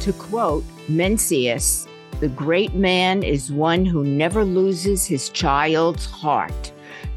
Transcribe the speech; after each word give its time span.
To 0.00 0.12
quote 0.12 0.64
Mencius, 0.88 1.88
the 2.20 2.28
great 2.28 2.74
man 2.74 3.22
is 3.22 3.50
one 3.50 3.84
who 3.84 4.04
never 4.04 4.44
loses 4.44 5.04
his 5.04 5.28
child's 5.30 6.06
heart. 6.06 6.72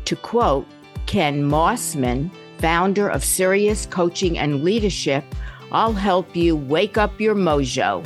To 0.05 0.16
quote 0.16 0.66
Ken 1.05 1.44
Mossman, 1.44 2.31
founder 2.57 3.07
of 3.07 3.23
Cirrus 3.23 3.86
Coaching 3.86 4.38
and 4.38 4.63
Leadership, 4.63 5.23
I'll 5.71 5.94
help 5.94 6.36
you 6.36 6.55
wake 6.55 6.97
up 6.97 7.21
your 7.21 7.36
mojo. 7.36 8.06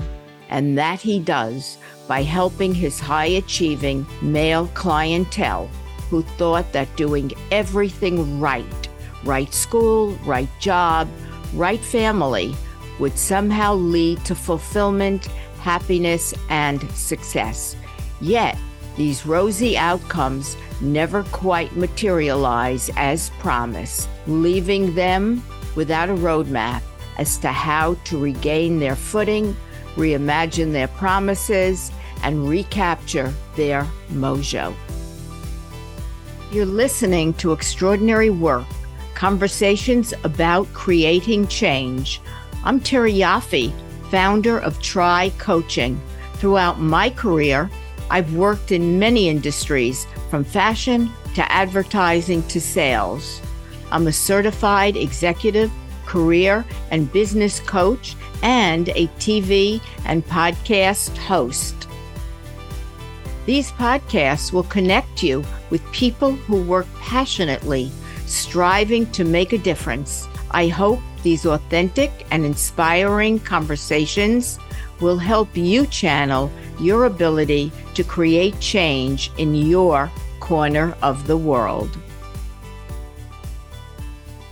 And 0.50 0.78
that 0.78 1.00
he 1.00 1.20
does 1.20 1.78
by 2.08 2.24
helping 2.24 2.76
his 2.76 3.00
high 3.00 3.26
achieving 3.26 4.06
male 4.22 4.68
clientele 4.74 5.70
who 6.10 6.24
thought 6.24 6.72
that 6.74 6.96
doing 6.96 7.32
everything 7.52 8.40
right, 8.40 8.90
right 9.24 9.54
school, 9.54 10.12
right 10.26 10.50
job, 10.60 11.08
right 11.54 11.80
family, 11.80 12.54
would 13.00 13.18
somehow 13.18 13.74
lead 13.74 14.24
to 14.26 14.36
fulfillment, 14.36 15.26
happiness, 15.62 16.34
and 16.50 16.82
success. 16.92 17.76
Yet, 18.22 18.58
these 18.96 19.26
rosy 19.26 19.78
outcomes 19.78 20.56
never 20.82 21.24
quite 21.24 21.76
materialize 21.76 22.90
as 22.96 23.32
promised, 23.40 24.08
leaving 24.28 24.94
them 24.96 25.44
without 25.76 26.10
a 26.10 26.14
roadmap 26.14 26.82
as 27.18 27.38
to 27.40 27.50
how 27.50 27.96
to 28.06 28.18
regain 28.18 28.80
their 28.80 28.96
footing, 28.96 29.56
reimagine 29.96 30.72
their 30.72 30.88
promises, 30.88 31.92
and 32.24 32.48
recapture 32.48 33.34
their 33.56 33.88
mojo. 34.12 34.74
You're 36.52 36.66
listening 36.66 37.34
to 37.36 37.52
Extraordinary 37.52 38.30
Work 38.30 38.66
Conversations 39.16 40.14
about 40.24 40.72
Creating 40.74 41.48
Change. 41.48 42.22
I'm 42.66 42.80
Terry 42.80 43.12
Yoffe, 43.12 43.74
founder 44.10 44.58
of 44.58 44.82
Try 44.82 45.34
Coaching. 45.38 46.02
Throughout 46.36 46.80
my 46.80 47.10
career, 47.10 47.70
I've 48.10 48.36
worked 48.36 48.72
in 48.72 48.98
many 48.98 49.28
industries, 49.28 50.08
from 50.30 50.46
fashion 50.46 51.12
to 51.36 51.52
advertising 51.52 52.42
to 52.44 52.62
sales. 52.62 53.42
I'm 53.92 54.08
a 54.08 54.14
certified 54.14 54.96
executive, 54.96 55.72
career, 56.06 56.64
and 56.90 57.12
business 57.12 57.60
coach, 57.60 58.16
and 58.44 58.88
a 58.90 59.08
TV 59.20 59.82
and 60.06 60.26
podcast 60.26 61.18
host. 61.18 61.76
These 63.46 63.74
podcasts 63.74 64.54
will 64.54 64.64
connect 64.64 65.22
you 65.22 65.44
with 65.70 65.92
people 65.92 66.32
who 66.32 66.64
work 66.64 66.88
passionately, 67.02 67.92
striving 68.26 69.12
to 69.12 69.26
make 69.26 69.52
a 69.52 69.58
difference. 69.58 70.30
I 70.52 70.68
hope 70.68 71.02
these 71.24 71.46
authentic 71.46 72.26
and 72.32 72.46
inspiring 72.46 73.40
conversations 73.40 74.60
will 75.00 75.18
help 75.18 75.56
you 75.58 75.88
channel 75.88 76.52
your 76.80 77.06
ability 77.06 77.72
to 77.96 78.04
create 78.04 78.60
change 78.60 79.32
in 79.38 79.56
your 79.56 80.12
corner 80.40 80.96
of 81.02 81.26
the 81.28 81.38
world. 81.38 81.98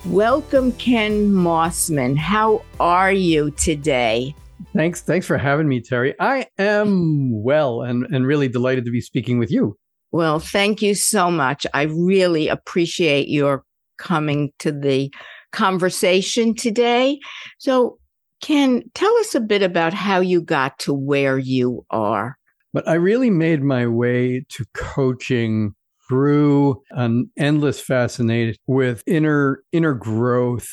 Welcome, 0.05 0.71
Ken 0.73 1.31
Mossman. 1.31 2.17
How 2.17 2.63
are 2.79 3.11
you 3.11 3.51
today? 3.51 4.33
Thanks. 4.73 5.01
Thanks 5.01 5.27
for 5.27 5.37
having 5.37 5.67
me, 5.67 5.79
Terry. 5.79 6.15
I 6.19 6.47
am 6.57 7.43
well 7.43 7.83
and, 7.83 8.05
and 8.05 8.25
really 8.25 8.47
delighted 8.47 8.85
to 8.85 8.91
be 8.91 9.01
speaking 9.01 9.37
with 9.37 9.51
you. 9.51 9.77
Well, 10.11 10.39
thank 10.39 10.81
you 10.81 10.95
so 10.95 11.29
much. 11.29 11.67
I 11.73 11.83
really 11.83 12.47
appreciate 12.47 13.27
your 13.27 13.63
coming 13.97 14.51
to 14.59 14.71
the 14.71 15.13
conversation 15.51 16.55
today. 16.55 17.19
So, 17.59 17.97
Ken, 18.41 18.83
tell 18.93 19.15
us 19.17 19.35
a 19.35 19.39
bit 19.39 19.61
about 19.61 19.93
how 19.93 20.19
you 20.19 20.41
got 20.41 20.79
to 20.79 20.93
where 20.93 21.37
you 21.37 21.85
are. 21.89 22.37
But 22.73 22.87
I 22.87 22.93
really 22.93 23.29
made 23.29 23.61
my 23.61 23.85
way 23.85 24.45
to 24.49 24.65
coaching 24.73 25.75
through 26.07 26.81
an 26.91 27.29
endless 27.37 27.79
fascination 27.79 28.57
with 28.67 29.03
inner 29.05 29.63
inner 29.71 29.93
growth 29.93 30.69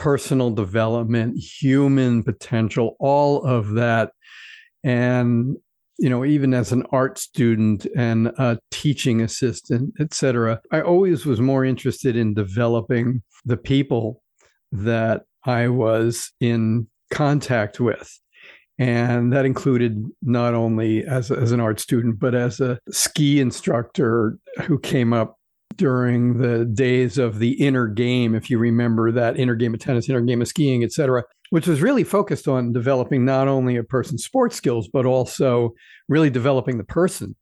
personal 0.00 0.50
development, 0.50 1.36
human 1.36 2.22
potential, 2.22 2.96
all 2.98 3.44
of 3.44 3.72
that. 3.72 4.12
And, 4.82 5.56
you 6.00 6.08
know, 6.08 6.24
even 6.24 6.54
as 6.54 6.72
an 6.72 6.84
art 6.92 7.18
student 7.18 7.86
and 7.94 8.28
a 8.38 8.58
teaching 8.70 9.20
assistant, 9.20 9.92
et 10.00 10.14
cetera, 10.14 10.60
I 10.72 10.80
always 10.80 11.26
was 11.26 11.40
more 11.40 11.64
interested 11.64 12.16
in 12.16 12.32
developing 12.32 13.22
the 13.44 13.58
people 13.58 14.22
that 14.72 15.24
I 15.44 15.68
was 15.68 16.32
in 16.40 16.88
contact 17.12 17.80
with. 17.80 18.18
And 18.78 19.30
that 19.34 19.44
included 19.44 20.02
not 20.22 20.54
only 20.54 21.04
as, 21.04 21.30
as 21.30 21.52
an 21.52 21.60
art 21.60 21.80
student, 21.80 22.18
but 22.18 22.34
as 22.34 22.60
a 22.60 22.78
ski 22.90 23.38
instructor 23.38 24.38
who 24.62 24.78
came 24.78 25.12
up 25.12 25.36
during 25.76 26.38
the 26.38 26.64
days 26.64 27.18
of 27.18 27.40
the 27.40 27.52
inner 27.52 27.86
game, 27.86 28.34
if 28.34 28.48
you 28.48 28.58
remember 28.58 29.12
that 29.12 29.38
inner 29.38 29.54
game 29.54 29.74
of 29.74 29.80
tennis, 29.80 30.08
inner 30.08 30.22
game 30.22 30.40
of 30.40 30.48
skiing, 30.48 30.82
et 30.82 30.92
cetera, 30.92 31.24
which 31.50 31.66
was 31.66 31.82
really 31.82 32.04
focused 32.04 32.48
on 32.48 32.72
developing 32.72 33.24
not 33.24 33.48
only 33.48 33.76
a 33.76 33.84
person's 33.84 34.24
sports 34.24 34.56
skills, 34.56 34.88
but 34.88 35.06
also 35.06 35.74
really 36.08 36.30
developing 36.30 36.78
the 36.78 36.84
person. 36.84 37.36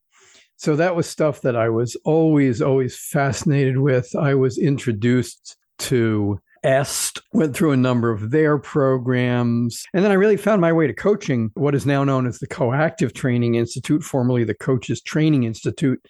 So 0.56 0.74
that 0.76 0.96
was 0.96 1.08
stuff 1.08 1.42
that 1.42 1.54
I 1.54 1.68
was 1.68 1.96
always, 2.04 2.60
always 2.60 2.98
fascinated 2.98 3.78
with. 3.78 4.14
I 4.16 4.34
was 4.34 4.58
introduced 4.58 5.56
to 5.80 6.40
EST, 6.64 7.20
went 7.32 7.54
through 7.54 7.72
a 7.72 7.76
number 7.76 8.10
of 8.10 8.30
their 8.30 8.58
programs. 8.58 9.84
And 9.94 10.04
then 10.04 10.10
I 10.10 10.14
really 10.14 10.36
found 10.36 10.60
my 10.60 10.72
way 10.72 10.86
to 10.86 10.94
coaching, 10.94 11.50
what 11.54 11.74
is 11.74 11.86
now 11.86 12.04
known 12.04 12.26
as 12.26 12.38
the 12.38 12.46
Coactive 12.46 13.12
Training 13.12 13.54
Institute, 13.54 14.02
formerly 14.02 14.44
the 14.44 14.54
Coaches 14.54 15.00
Training 15.00 15.44
Institute, 15.44 16.00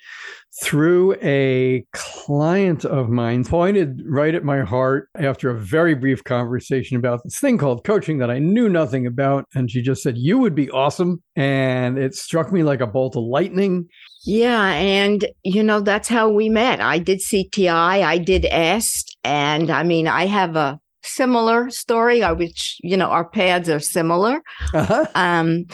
through 0.63 1.15
a 1.23 1.85
client 1.93 2.85
of 2.85 3.09
mine 3.09 3.45
pointed 3.45 4.03
right 4.07 4.35
at 4.35 4.45
my 4.45 4.63
heart 4.63 5.09
after 5.17 5.51
a 5.51 5.59
very 5.59 5.95
brief 5.95 6.25
conversation 6.25 6.97
about 6.97 7.23
this 7.23 7.39
thing 7.39 7.59
called 7.59 7.85
coaching 7.85 8.19
that 8.19 8.31
I 8.31 8.39
knew 8.39 8.69
nothing 8.69 9.07
about. 9.07 9.45
And 9.55 9.71
she 9.71 9.83
just 9.83 10.03
said, 10.03 10.19
You 10.19 10.39
would 10.39 10.55
be 10.55 10.71
awesome. 10.71 11.23
And 11.37 11.99
it 11.99 12.15
struck 12.15 12.53
me 12.53 12.63
like 12.63 12.81
a 12.81 12.87
bolt 12.87 13.17
of 13.17 13.23
lightning. 13.23 13.89
Yeah. 14.25 14.73
And, 14.73 15.27
you 15.45 15.63
know, 15.63 15.81
that's 15.81 16.09
how 16.09 16.29
we 16.29 16.49
met. 16.49 16.81
I 16.81 16.99
did 16.99 17.21
CTI, 17.21 18.03
I 18.03 18.19
did 18.19 18.45
EST. 18.45 19.17
And 19.25 19.71
I 19.71 19.83
mean, 19.83 20.09
I 20.09 20.27
have 20.27 20.57
a 20.57 20.81
similar 21.03 21.71
story, 21.71 22.23
uh, 22.23 22.35
which, 22.35 22.79
you 22.83 22.97
know, 22.97 23.09
our 23.09 23.29
paths 23.29 23.69
are 23.69 23.81
similar. 23.81 24.41
Uh-huh. 24.75 25.07
Um, 25.15 25.67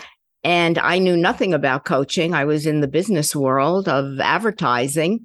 and 0.43 0.79
I 0.79 0.99
knew 0.99 1.17
nothing 1.17 1.55
about 1.55 1.87
coaching. 1.87 2.35
I 2.35 2.45
was 2.45 2.67
in 2.67 2.81
the 2.81 2.89
business 2.89 3.35
world 3.35 3.89
of 3.89 4.21
advertising. 4.21 5.21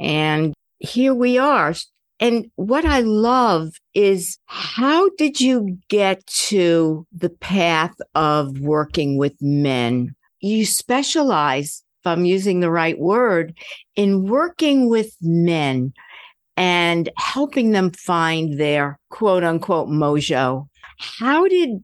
And 0.00 0.52
here 0.78 1.14
we 1.14 1.38
are. 1.38 1.74
And 2.20 2.50
what 2.56 2.84
I 2.84 3.00
love 3.00 3.74
is 3.94 4.38
how 4.46 5.08
did 5.10 5.40
you 5.40 5.78
get 5.88 6.26
to 6.48 7.06
the 7.12 7.30
path 7.30 7.94
of 8.16 8.58
working 8.58 9.16
with 9.16 9.34
men? 9.40 10.16
You 10.40 10.66
specialize, 10.66 11.84
I'm 12.06 12.24
using 12.24 12.60
the 12.60 12.70
right 12.70 12.98
word, 12.98 13.56
in 13.96 14.28
working 14.28 14.88
with 14.88 15.16
men 15.20 15.92
and 16.56 17.08
helping 17.16 17.70
them 17.70 17.92
find 17.92 18.58
their 18.58 18.98
quote 19.10 19.44
unquote 19.44 19.88
mojo. 19.88 20.68
How 20.98 21.46
did 21.46 21.82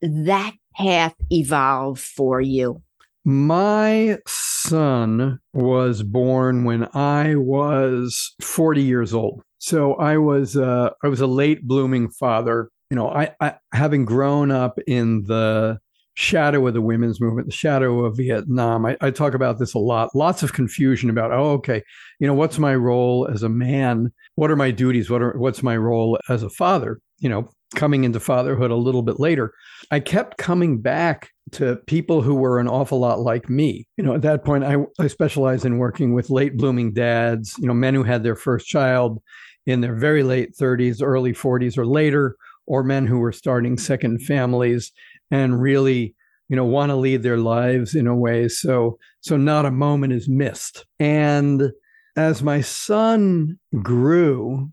that 0.00 0.54
path 0.76 1.14
evolve 1.30 2.00
for 2.00 2.40
you? 2.40 2.82
My 3.24 4.18
son 4.26 5.40
was 5.52 6.02
born 6.02 6.64
when 6.64 6.88
I 6.94 7.36
was 7.36 8.34
40 8.42 8.82
years 8.82 9.14
old. 9.14 9.42
So 9.58 9.94
I 9.94 10.18
was 10.18 10.56
uh, 10.56 10.90
I 11.02 11.08
was 11.08 11.22
a 11.22 11.26
late 11.26 11.66
blooming 11.66 12.10
father. 12.10 12.68
You 12.90 12.96
know, 12.96 13.08
I, 13.08 13.34
I 13.40 13.54
having 13.72 14.04
grown 14.04 14.50
up 14.50 14.78
in 14.86 15.22
the 15.22 15.78
shadow 16.14 16.66
of 16.66 16.74
the 16.74 16.80
women's 16.80 17.20
movement, 17.20 17.48
the 17.48 17.52
shadow 17.52 18.04
of 18.04 18.16
Vietnam. 18.16 18.86
I, 18.86 18.96
I, 19.00 19.10
talk 19.10 19.34
about 19.34 19.58
this 19.58 19.74
a 19.74 19.78
lot. 19.78 20.14
Lots 20.14 20.42
of 20.42 20.52
confusion 20.52 21.10
about, 21.10 21.32
oh, 21.32 21.52
okay, 21.52 21.82
you 22.20 22.26
know, 22.26 22.34
what's 22.34 22.58
my 22.58 22.74
role 22.74 23.28
as 23.32 23.42
a 23.42 23.48
man? 23.48 24.12
What 24.36 24.50
are 24.50 24.56
my 24.56 24.70
duties? 24.70 25.10
What 25.10 25.22
are 25.22 25.36
what's 25.36 25.62
my 25.62 25.76
role 25.76 26.18
as 26.28 26.42
a 26.42 26.50
father? 26.50 27.00
You 27.18 27.28
know, 27.28 27.50
coming 27.74 28.04
into 28.04 28.20
fatherhood 28.20 28.70
a 28.70 28.76
little 28.76 29.02
bit 29.02 29.18
later, 29.18 29.52
I 29.90 30.00
kept 30.00 30.38
coming 30.38 30.80
back 30.80 31.30
to 31.52 31.76
people 31.86 32.22
who 32.22 32.34
were 32.34 32.58
an 32.58 32.68
awful 32.68 33.00
lot 33.00 33.20
like 33.20 33.50
me. 33.50 33.86
You 33.96 34.04
know, 34.04 34.14
at 34.14 34.22
that 34.22 34.44
point, 34.44 34.64
I, 34.64 34.76
I 34.98 35.08
specialized 35.08 35.64
in 35.64 35.78
working 35.78 36.14
with 36.14 36.30
late 36.30 36.56
blooming 36.56 36.92
dads, 36.92 37.54
you 37.58 37.66
know, 37.66 37.74
men 37.74 37.94
who 37.94 38.04
had 38.04 38.22
their 38.22 38.36
first 38.36 38.66
child 38.66 39.22
in 39.66 39.80
their 39.80 39.94
very 39.94 40.22
late 40.22 40.56
30s, 40.56 41.02
early 41.02 41.32
40s, 41.32 41.76
or 41.76 41.86
later, 41.86 42.36
or 42.66 42.82
men 42.82 43.06
who 43.06 43.18
were 43.18 43.32
starting 43.32 43.76
second 43.76 44.22
families 44.22 44.92
and 45.30 45.60
really 45.60 46.14
you 46.48 46.56
know 46.56 46.64
want 46.64 46.90
to 46.90 46.96
lead 46.96 47.22
their 47.22 47.38
lives 47.38 47.94
in 47.94 48.06
a 48.06 48.14
way 48.14 48.48
so 48.48 48.98
so 49.20 49.36
not 49.36 49.66
a 49.66 49.70
moment 49.70 50.12
is 50.12 50.28
missed 50.28 50.86
and 50.98 51.70
as 52.16 52.42
my 52.42 52.60
son 52.60 53.58
grew 53.82 54.70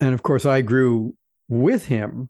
and 0.00 0.14
of 0.14 0.22
course 0.22 0.44
i 0.44 0.60
grew 0.60 1.14
with 1.48 1.86
him 1.86 2.28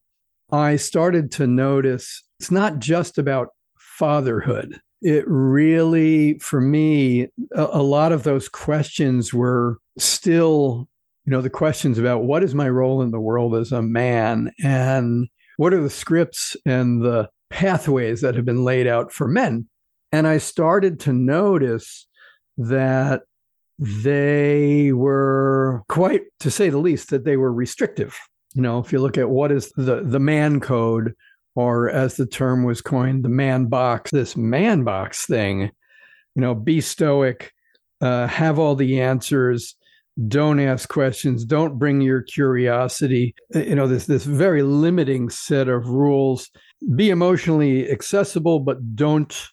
I 0.53 0.77
started 0.77 1.33
to 1.33 1.47
notice 1.47 2.23
it's 2.39 2.51
not 2.51 2.79
just 2.79 3.17
about 3.17 3.49
fatherhood. 3.79 4.79
It 5.01 5.25
really, 5.27 6.39
for 6.39 6.61
me, 6.61 7.29
a, 7.55 7.69
a 7.73 7.83
lot 7.83 8.13
of 8.13 8.23
those 8.23 8.51
questions 8.51 9.33
were 9.33 9.79
still, 9.99 10.89
you 11.25 11.31
know, 11.31 11.41
the 11.41 11.51
questions 11.51 11.99
about 11.99 12.25
what 12.25 12.43
is 12.43 12.55
my 12.55 12.69
role 12.69 13.01
in 13.01 13.13
the 13.13 13.21
world 13.21 13.57
as 13.57 13.73
a 13.73 13.81
man 13.81 14.53
and 14.63 15.27
what 15.57 15.73
are 15.73 15.83
the 15.83 15.91
scripts 15.91 16.55
and 16.67 17.03
the 17.03 17.31
pathways 17.53 18.23
that 18.23 18.35
have 18.35 18.45
been 18.45 18.65
laid 18.65 18.87
out 18.87 19.13
for 19.13 19.29
men. 19.29 19.69
And 20.11 20.27
I 20.27 20.39
started 20.39 21.01
to 21.01 21.13
notice 21.13 22.07
that 22.59 23.23
they 23.79 24.93
were 24.93 25.83
quite, 25.89 26.23
to 26.41 26.51
say 26.51 26.71
the 26.71 26.79
least, 26.79 27.11
that 27.11 27.25
they 27.25 27.37
were 27.37 27.53
restrictive. 27.53 28.19
You 28.55 28.63
know, 28.63 28.79
if 28.79 28.93
you 28.93 28.99
look 28.99 29.19
at 29.19 29.31
what 29.31 29.53
is 29.53 29.71
the, 29.77 30.03
the 30.03 30.21
man 30.21 30.61
code, 30.61 31.15
or 31.55 31.91
as 31.91 32.17
the 32.17 32.27
term 32.27 32.65
was 32.65 32.81
coined, 32.81 33.25
the 33.25 33.29
man 33.29 33.67
box, 33.67 34.11
this 34.11 34.37
man 34.37 34.85
box 34.85 35.27
thing, 35.27 35.71
you 36.35 36.41
know, 36.41 36.55
be 36.55 36.81
stoic, 36.81 37.53
uh, 38.01 38.27
have 38.27 38.59
all 38.59 38.75
the 38.75 39.01
answers, 39.01 39.77
don't 40.29 40.61
ask 40.61 40.89
questions, 40.89 41.45
don't 41.45 41.79
bring 41.79 42.01
your 42.01 42.23
curiosity, 42.23 43.35
uh, 43.55 43.61
you 43.61 43.75
know, 43.75 43.87
this 43.87 44.07
this 44.07 44.25
very 44.25 44.63
limiting 44.63 45.31
set 45.31 45.69
of 45.69 45.89
rules. 45.89 46.51
Be 46.95 47.11
emotionally 47.11 47.91
accessible, 47.91 48.61
but 48.61 48.97
don't 48.97 49.49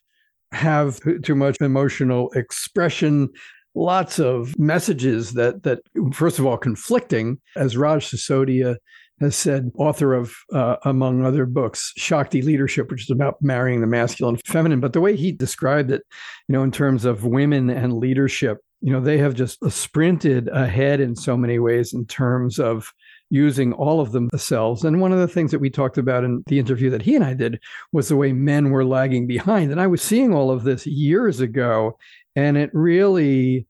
have 0.51 0.99
too 1.23 1.35
much 1.35 1.57
emotional 1.61 2.31
expression. 2.31 3.29
Lots 3.75 4.19
of 4.19 4.57
messages 4.57 5.33
that 5.33 5.63
that 5.63 5.79
first 6.13 6.39
of 6.39 6.45
all 6.45 6.57
conflicting 6.57 7.39
as 7.55 7.77
raj 7.77 8.09
sisodia 8.09 8.77
has 9.19 9.35
said 9.35 9.69
author 9.75 10.13
of 10.13 10.33
uh, 10.53 10.77
among 10.85 11.25
other 11.25 11.45
books 11.45 11.91
shakti 11.97 12.41
leadership 12.41 12.89
which 12.89 13.03
is 13.03 13.09
about 13.09 13.35
marrying 13.41 13.81
the 13.81 13.87
masculine 13.87 14.35
and 14.35 14.43
feminine. 14.45 14.79
But 14.79 14.93
the 14.93 15.01
way 15.01 15.15
he 15.15 15.31
described 15.31 15.91
it 15.91 16.01
you 16.47 16.53
know 16.53 16.63
in 16.63 16.71
terms 16.71 17.05
of 17.05 17.25
women 17.25 17.69
and 17.69 17.93
leadership 17.93 18.57
you 18.81 18.91
know 18.91 19.01
they 19.01 19.19
have 19.19 19.35
just 19.35 19.59
sprinted 19.71 20.47
ahead 20.47 20.99
in 20.99 21.15
so 21.15 21.37
many 21.37 21.59
ways 21.59 21.93
in 21.93 22.05
terms 22.05 22.59
of 22.59 22.91
using 23.29 23.73
all 23.73 24.01
of 24.01 24.11
themselves. 24.11 24.83
And 24.83 25.01
one 25.01 25.11
of 25.11 25.19
the 25.19 25.27
things 25.27 25.51
that 25.51 25.59
we 25.59 25.69
talked 25.69 25.97
about 25.97 26.23
in 26.23 26.43
the 26.47 26.59
interview 26.59 26.89
that 26.89 27.01
he 27.01 27.15
and 27.15 27.23
I 27.23 27.33
did 27.33 27.59
was 27.91 28.09
the 28.09 28.15
way 28.15 28.33
men 28.33 28.71
were 28.71 28.85
lagging 28.85 29.27
behind. 29.27 29.71
And 29.71 29.79
I 29.79 29.87
was 29.87 30.01
seeing 30.01 30.33
all 30.33 30.51
of 30.51 30.63
this 30.63 30.85
years 30.85 31.39
ago, 31.39 31.97
and 32.35 32.57
it 32.57 32.71
really 32.73 33.67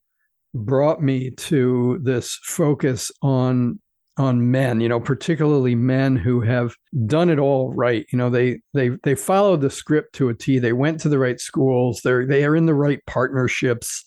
brought 0.53 1.01
me 1.01 1.31
to 1.31 2.00
this 2.03 2.39
focus 2.44 3.11
on 3.21 3.79
on 4.17 4.51
men 4.51 4.81
you 4.81 4.89
know 4.89 5.00
particularly 5.00 5.75
men 5.75 6.15
who 6.15 6.41
have 6.41 6.75
done 7.06 7.29
it 7.29 7.39
all 7.39 7.73
right 7.73 8.06
you 8.11 8.17
know 8.17 8.29
they 8.29 8.59
they 8.73 8.89
they 9.03 9.15
followed 9.15 9.61
the 9.61 9.69
script 9.69 10.13
to 10.13 10.27
a 10.27 10.33
t 10.33 10.59
they 10.59 10.73
went 10.73 11.00
to 11.00 11.07
the 11.07 11.19
right 11.19 11.39
schools 11.39 12.01
they're 12.03 12.25
they 12.25 12.44
are 12.44 12.56
in 12.56 12.65
the 12.65 12.73
right 12.73 13.00
partnerships 13.06 14.03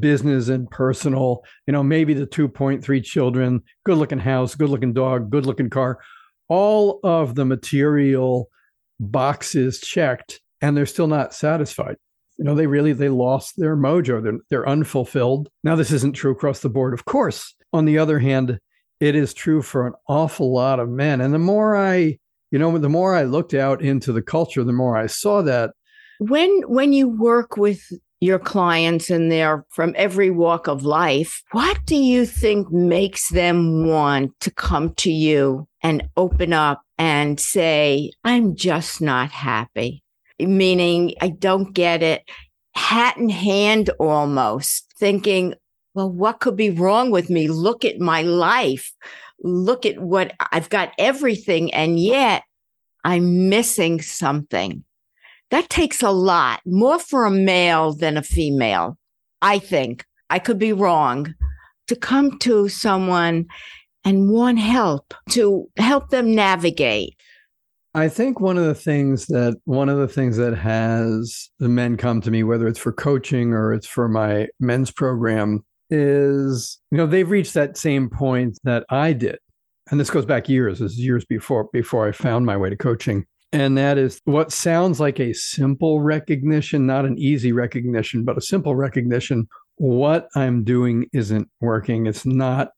business 0.00 0.48
and 0.48 0.70
personal, 0.70 1.44
you 1.66 1.72
know, 1.72 1.82
maybe 1.82 2.14
the 2.14 2.26
2.3 2.26 3.04
children, 3.04 3.62
good 3.84 3.98
looking 3.98 4.18
house, 4.18 4.54
good 4.54 4.70
looking 4.70 4.92
dog, 4.92 5.30
good 5.30 5.46
looking 5.46 5.70
car, 5.70 6.00
all 6.48 7.00
of 7.02 7.34
the 7.34 7.44
material 7.44 8.48
boxes 9.00 9.80
checked, 9.80 10.40
and 10.60 10.76
they're 10.76 10.86
still 10.86 11.06
not 11.06 11.34
satisfied. 11.34 11.96
You 12.38 12.44
know, 12.44 12.54
they 12.54 12.66
really 12.66 12.92
they 12.92 13.08
lost 13.08 13.54
their 13.56 13.76
mojo. 13.76 14.22
They're 14.22 14.38
they're 14.50 14.68
unfulfilled. 14.68 15.48
Now, 15.62 15.76
this 15.76 15.92
isn't 15.92 16.14
true 16.14 16.32
across 16.32 16.60
the 16.60 16.68
board, 16.68 16.92
of 16.92 17.04
course. 17.04 17.54
On 17.72 17.84
the 17.84 17.98
other 17.98 18.18
hand, 18.18 18.58
it 19.00 19.14
is 19.14 19.34
true 19.34 19.62
for 19.62 19.86
an 19.86 19.94
awful 20.08 20.52
lot 20.52 20.80
of 20.80 20.88
men. 20.88 21.20
And 21.20 21.32
the 21.32 21.38
more 21.38 21.76
I, 21.76 22.18
you 22.50 22.58
know, 22.58 22.76
the 22.78 22.88
more 22.88 23.14
I 23.14 23.24
looked 23.24 23.54
out 23.54 23.82
into 23.82 24.12
the 24.12 24.22
culture, 24.22 24.64
the 24.64 24.72
more 24.72 24.96
I 24.96 25.06
saw 25.06 25.42
that. 25.42 25.70
When 26.18 26.62
when 26.66 26.92
you 26.92 27.08
work 27.08 27.56
with 27.56 27.80
your 28.24 28.38
clients 28.38 29.10
and 29.10 29.30
they're 29.30 29.64
from 29.70 29.94
every 29.96 30.30
walk 30.30 30.66
of 30.66 30.84
life. 30.84 31.42
What 31.52 31.84
do 31.84 31.94
you 31.96 32.24
think 32.24 32.72
makes 32.72 33.28
them 33.28 33.86
want 33.86 34.38
to 34.40 34.50
come 34.50 34.94
to 34.94 35.12
you 35.12 35.68
and 35.82 36.08
open 36.16 36.52
up 36.52 36.82
and 36.98 37.38
say, 37.38 38.12
I'm 38.24 38.56
just 38.56 39.00
not 39.00 39.30
happy? 39.30 40.02
Meaning, 40.40 41.14
I 41.20 41.28
don't 41.28 41.72
get 41.74 42.02
it. 42.02 42.22
Hat 42.74 43.16
in 43.16 43.28
hand 43.28 43.90
almost, 44.00 44.92
thinking, 44.98 45.54
well, 45.94 46.10
what 46.10 46.40
could 46.40 46.56
be 46.56 46.70
wrong 46.70 47.10
with 47.10 47.30
me? 47.30 47.46
Look 47.46 47.84
at 47.84 48.00
my 48.00 48.22
life. 48.22 48.92
Look 49.42 49.86
at 49.86 50.00
what 50.00 50.32
I've 50.50 50.70
got 50.70 50.92
everything. 50.98 51.72
And 51.72 52.00
yet 52.00 52.42
I'm 53.04 53.48
missing 53.48 54.00
something. 54.00 54.82
That 55.54 55.70
takes 55.70 56.02
a 56.02 56.10
lot, 56.10 56.62
more 56.66 56.98
for 56.98 57.26
a 57.26 57.30
male 57.30 57.92
than 57.92 58.16
a 58.16 58.24
female, 58.24 58.98
I 59.40 59.60
think. 59.60 60.04
I 60.28 60.40
could 60.40 60.58
be 60.58 60.72
wrong. 60.72 61.32
To 61.86 61.94
come 61.94 62.40
to 62.40 62.68
someone 62.68 63.46
and 64.04 64.30
want 64.30 64.58
help, 64.58 65.14
to 65.30 65.70
help 65.76 66.08
them 66.08 66.34
navigate. 66.34 67.14
I 67.94 68.08
think 68.08 68.40
one 68.40 68.58
of 68.58 68.64
the 68.64 68.74
things 68.74 69.26
that 69.26 69.56
one 69.64 69.88
of 69.88 69.98
the 69.98 70.08
things 70.08 70.36
that 70.38 70.56
has 70.56 71.50
the 71.60 71.68
men 71.68 71.96
come 71.96 72.20
to 72.22 72.32
me, 72.32 72.42
whether 72.42 72.66
it's 72.66 72.80
for 72.80 72.90
coaching 72.92 73.52
or 73.52 73.72
it's 73.72 73.86
for 73.86 74.08
my 74.08 74.48
men's 74.58 74.90
program, 74.90 75.64
is 75.88 76.80
you 76.90 76.98
know 76.98 77.06
they've 77.06 77.30
reached 77.30 77.54
that 77.54 77.76
same 77.76 78.10
point 78.10 78.58
that 78.64 78.84
I 78.90 79.12
did, 79.12 79.38
and 79.92 80.00
this 80.00 80.10
goes 80.10 80.26
back 80.26 80.48
years. 80.48 80.80
This 80.80 80.94
is 80.94 80.98
years 80.98 81.24
before 81.24 81.68
before 81.72 82.08
I 82.08 82.10
found 82.10 82.44
my 82.44 82.56
way 82.56 82.70
to 82.70 82.76
coaching. 82.76 83.26
And 83.54 83.78
that 83.78 83.98
is 83.98 84.20
what 84.24 84.50
sounds 84.50 84.98
like 84.98 85.20
a 85.20 85.32
simple 85.32 86.00
recognition, 86.00 86.86
not 86.86 87.04
an 87.04 87.16
easy 87.16 87.52
recognition, 87.52 88.24
but 88.24 88.36
a 88.36 88.40
simple 88.40 88.74
recognition. 88.74 89.46
What 89.76 90.28
I'm 90.34 90.64
doing 90.64 91.06
isn't 91.12 91.48
working. 91.60 92.06
It's 92.06 92.26
not 92.26 92.70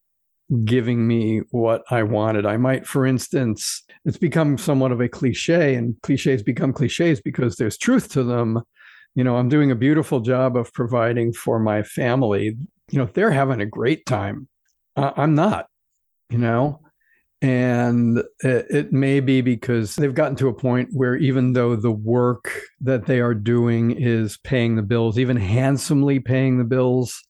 giving 0.64 1.08
me 1.08 1.40
what 1.50 1.82
I 1.90 2.02
wanted. 2.02 2.44
I 2.44 2.58
might, 2.58 2.87
for 2.87 3.06
instance, 3.06 3.84
it's 4.05 4.19
become 4.19 4.58
somewhat 4.58 4.93
of 4.93 5.00
a 5.00 5.08
cliche, 5.08 5.76
and 5.76 5.96
cliches 6.02 6.43
become 6.43 6.75
cliches 6.75 7.23
because 7.23 7.56
there's 7.56 7.78
truth 7.78 8.11
to 8.11 8.23
them. 8.23 8.61
You 9.14 9.25
know, 9.25 9.37
I'm 9.37 9.49
doing 9.49 9.70
a 9.70 9.76
beautiful 9.76 10.20
job 10.20 10.58
of 10.58 10.75
providing 10.75 11.32
for 11.32 11.58
my 11.58 11.84
family. 11.84 12.55
You 12.90 12.99
know, 12.99 13.08
they're 13.14 13.31
having 13.31 13.62
a 13.62 13.67
great 13.67 14.05
time. 14.05 14.46
I'm 14.94 15.34
not, 15.34 15.69
you 16.28 16.37
know, 16.37 16.82
and 17.46 18.19
it, 18.40 18.66
it, 18.70 18.93
may 18.93 19.20
be 19.20 19.40
because 19.40 19.94
they've 19.94 20.14
gotten 20.14 20.34
to 20.37 20.48
a 20.48 20.52
point 20.52 20.88
where 20.93 21.14
even 21.14 21.52
though 21.52 21.76
the 21.76 21.93
work 21.93 22.50
that 22.81 23.06
they 23.06 23.20
are 23.20 23.34
doing 23.34 23.93
is 23.93 24.37
paying 24.38 24.75
the 24.75 24.82
bills, 24.82 25.16
even 25.16 25.37
handsomely 25.37 26.18
paying 26.18 26.59
the 26.59 26.64
bills, 26.64 27.23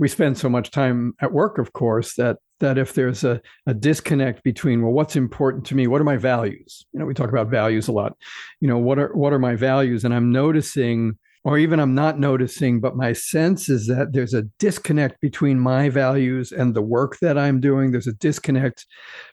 we 0.00 0.08
spend 0.08 0.36
so 0.36 0.48
much 0.48 0.72
time 0.72 1.14
at 1.20 1.32
work, 1.32 1.58
of 1.58 1.72
course, 1.74 2.16
that 2.16 2.38
that 2.58 2.76
if 2.76 2.94
there's 2.94 3.22
a, 3.22 3.40
a 3.66 3.74
disconnect 3.74 4.42
between 4.42 4.82
well 4.82 4.92
what's 4.92 5.14
important 5.14 5.64
to 5.66 5.76
me? 5.76 5.86
What 5.86 6.00
are 6.00 6.04
my 6.04 6.16
values? 6.16 6.84
You 6.92 6.98
know 6.98 7.06
we 7.06 7.14
talk 7.14 7.30
about 7.30 7.48
values 7.48 7.86
a 7.86 7.92
lot. 7.92 8.16
You 8.60 8.66
know 8.66 8.78
what 8.78 8.98
are 8.98 9.14
what 9.14 9.32
are 9.32 9.38
my 9.38 9.54
values? 9.54 10.04
And 10.04 10.12
i'm 10.12 10.32
noticing 10.32 11.18
or 11.44 11.58
even 11.58 11.80
I'm 11.80 11.94
not 11.94 12.20
noticing, 12.20 12.80
but 12.80 12.96
my 12.96 13.12
sense 13.12 13.68
is 13.68 13.86
that 13.88 14.12
there's 14.12 14.34
a 14.34 14.42
disconnect 14.60 15.20
between 15.20 15.58
my 15.58 15.88
values 15.88 16.52
and 16.52 16.74
the 16.74 16.82
work 16.82 17.18
that 17.20 17.36
I'm 17.36 17.60
doing. 17.60 17.90
There's 17.90 18.06
a 18.06 18.12
disconnect 18.12 18.86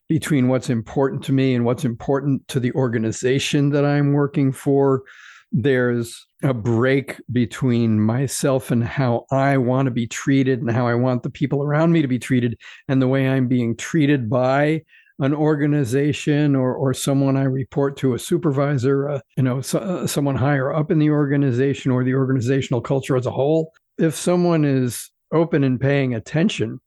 between 0.08 0.48
what's 0.48 0.72
important 0.72 1.24
to 1.26 1.34
me 1.34 1.54
and 1.54 1.66
what's 1.66 1.86
important 1.86 2.48
to 2.48 2.60
the 2.60 2.72
organization 2.72 3.70
that 3.72 3.86
I'm 3.86 4.14
working 4.14 4.52
for. 4.52 5.04
There's 5.52 6.26
a 6.42 6.54
break 6.54 7.22
between 7.32 8.00
myself 8.00 8.72
and 8.72 8.84
how 8.84 9.26
I 9.32 9.58
want 9.58 9.86
to 9.86 9.92
be 9.92 10.08
treated 10.08 10.62
and 10.62 10.72
how 10.72 10.88
I 10.88 10.96
want 10.96 11.22
the 11.22 11.30
people 11.30 11.64
around 11.64 11.92
me 11.92 12.02
to 12.02 12.08
be 12.08 12.20
treated 12.20 12.58
and 12.88 13.02
the 13.02 13.08
way 13.08 13.28
I'm 13.28 13.48
being 13.48 13.76
treated 13.76 14.30
by 14.30 14.82
an 15.20 15.34
organization 15.34 16.56
or 16.56 16.74
or 16.76 16.94
someone 16.94 17.38
I 17.38 17.44
report 17.44 17.98
to, 17.98 18.14
a 18.14 18.20
supervisor, 18.20 19.10
uh, 19.10 19.20
you 19.38 19.44
know, 19.44 19.62
so, 19.62 19.80
uh, 19.80 20.08
someone 20.08 20.36
higher 20.36 20.74
up 20.74 20.92
in 20.92 21.00
the 21.00 21.10
organization 21.12 21.92
or 21.92 22.04
the 22.04 22.16
organizational 22.16 22.82
culture 22.82 23.18
as 23.18 23.26
a 23.26 23.32
whole. 23.32 23.72
If 23.98 24.16
someone 24.16 24.66
is 24.66 25.10
open 25.34 25.64
and 25.64 25.80
paying 25.80 26.16
attention, 26.16 26.80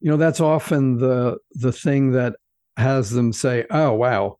you 0.00 0.10
know, 0.10 0.16
that's 0.16 0.40
often 0.40 0.98
the 0.98 1.38
the 1.52 1.72
thing 1.72 2.12
that 2.12 2.36
has 2.76 3.10
them 3.10 3.32
say, 3.32 3.66
"Oh, 3.70 3.92
wow, 3.94 4.38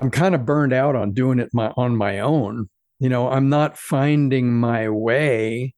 I'm 0.00 0.10
kind 0.10 0.34
of 0.34 0.46
burned 0.46 0.72
out 0.72 0.96
on 0.96 1.12
doing 1.12 1.38
it 1.38 1.50
my 1.52 1.72
on 1.76 1.96
my 1.96 2.20
own. 2.20 2.68
You 3.00 3.08
know, 3.08 3.28
I'm 3.30 3.48
not 3.48 3.76
finding 3.78 4.52
my 4.54 4.88
way 4.88 5.74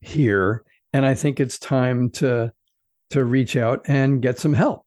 here, 0.00 0.64
and 0.92 1.06
I 1.06 1.14
think 1.14 1.40
it's 1.40 1.58
time 1.58 2.10
to 2.12 2.52
to 3.10 3.24
reach 3.24 3.56
out 3.56 3.82
and 3.88 4.20
get 4.22 4.38
some 4.38 4.54
help." 4.54 4.83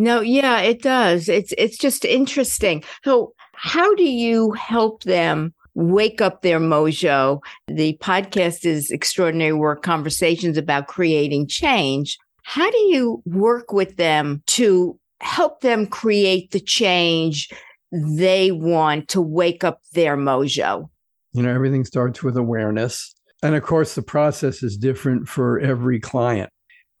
No, 0.00 0.20
yeah, 0.20 0.60
it 0.60 0.82
does. 0.82 1.28
It's 1.28 1.54
it's 1.56 1.78
just 1.78 2.04
interesting. 2.04 2.82
So, 3.04 3.32
how 3.52 3.94
do 3.94 4.02
you 4.02 4.50
help 4.52 5.04
them 5.04 5.54
wake 5.74 6.20
up 6.20 6.42
their 6.42 6.58
mojo? 6.58 7.40
The 7.68 7.96
podcast 8.02 8.64
is 8.66 8.90
Extraordinary 8.90 9.52
Work 9.52 9.82
Conversations 9.82 10.58
about 10.58 10.88
creating 10.88 11.46
change. 11.46 12.18
How 12.42 12.68
do 12.68 12.78
you 12.78 13.22
work 13.24 13.72
with 13.72 13.96
them 13.96 14.42
to 14.48 14.98
help 15.20 15.60
them 15.60 15.86
create 15.86 16.50
the 16.50 16.60
change 16.60 17.48
they 17.92 18.50
want 18.50 19.08
to 19.08 19.20
wake 19.20 19.62
up 19.62 19.80
their 19.92 20.16
mojo? 20.16 20.90
You 21.32 21.42
know, 21.44 21.54
everything 21.54 21.84
starts 21.84 22.22
with 22.22 22.36
awareness. 22.36 23.14
And 23.44 23.54
of 23.54 23.62
course, 23.62 23.94
the 23.94 24.02
process 24.02 24.62
is 24.62 24.76
different 24.76 25.28
for 25.28 25.60
every 25.60 26.00
client. 26.00 26.50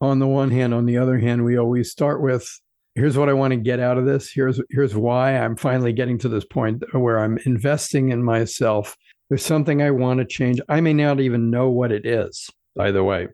On 0.00 0.18
the 0.20 0.28
one 0.28 0.50
hand, 0.50 0.74
on 0.74 0.86
the 0.86 0.98
other 0.98 1.18
hand, 1.18 1.44
we 1.44 1.58
always 1.58 1.90
start 1.90 2.22
with 2.22 2.48
here's 2.94 3.16
what 3.16 3.28
I 3.28 3.32
want 3.32 3.52
to 3.52 3.56
get 3.56 3.80
out 3.80 3.98
of 3.98 4.06
this. 4.06 4.30
Here's 4.32 4.60
here's 4.70 4.94
why 4.94 5.36
I'm 5.36 5.56
finally 5.56 5.92
getting 5.92 6.18
to 6.18 6.28
this 6.28 6.44
point 6.44 6.82
where 6.92 7.18
I'm 7.18 7.38
investing 7.44 8.10
in 8.10 8.22
myself. 8.22 8.96
There's 9.28 9.44
something 9.44 9.82
I 9.82 9.90
want 9.90 10.20
to 10.20 10.26
change. 10.26 10.60
I 10.68 10.80
may 10.80 10.92
not 10.92 11.20
even 11.20 11.50
know 11.50 11.70
what 11.70 11.92
it 11.92 12.06
is, 12.06 12.50
by 12.76 12.90
the 12.90 13.04
way. 13.04 13.28